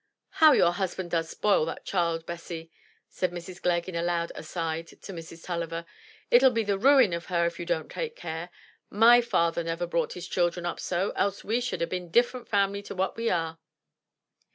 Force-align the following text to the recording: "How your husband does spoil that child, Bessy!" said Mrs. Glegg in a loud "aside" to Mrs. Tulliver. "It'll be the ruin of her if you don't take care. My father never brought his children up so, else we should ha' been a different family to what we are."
"How 0.39 0.53
your 0.53 0.71
husband 0.71 1.11
does 1.11 1.29
spoil 1.29 1.63
that 1.65 1.85
child, 1.85 2.25
Bessy!" 2.25 2.71
said 3.07 3.29
Mrs. 3.31 3.61
Glegg 3.61 3.87
in 3.87 3.93
a 3.93 4.01
loud 4.01 4.31
"aside" 4.33 4.87
to 4.87 5.13
Mrs. 5.13 5.43
Tulliver. 5.45 5.85
"It'll 6.31 6.49
be 6.49 6.63
the 6.63 6.79
ruin 6.79 7.13
of 7.13 7.27
her 7.27 7.45
if 7.45 7.59
you 7.59 7.67
don't 7.67 7.91
take 7.91 8.15
care. 8.15 8.49
My 8.89 9.21
father 9.21 9.63
never 9.63 9.85
brought 9.85 10.13
his 10.13 10.27
children 10.27 10.65
up 10.65 10.79
so, 10.79 11.11
else 11.11 11.43
we 11.43 11.61
should 11.61 11.81
ha' 11.83 11.87
been 11.87 12.05
a 12.07 12.09
different 12.09 12.47
family 12.49 12.81
to 12.81 12.95
what 12.95 13.15
we 13.15 13.29
are." 13.29 13.59